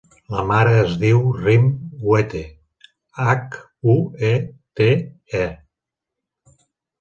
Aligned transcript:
La 0.35 0.35
meva 0.35 0.43
mare 0.51 0.69
es 0.83 0.93
diu 1.01 1.19
Rim 1.41 1.67
Huete: 2.05 2.41
hac, 3.25 3.59
u, 3.95 3.95
e, 4.31 4.33
te, 4.81 4.89
e. 5.43 5.45